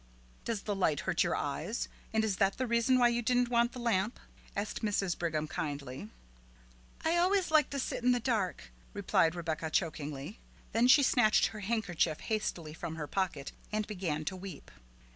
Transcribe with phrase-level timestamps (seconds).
[0.45, 3.73] "Does the light hurt your eyes, and is that the reason why you didn't want
[3.73, 4.19] the lamp?"
[4.55, 5.15] asked Mrs.
[5.15, 6.09] Brigham kindly.
[7.05, 10.39] "I always like to sit in the dark," replied Rebecca chokingly.
[10.71, 14.71] Then she snatched her handkerchief hastily from her pocket and began to weep.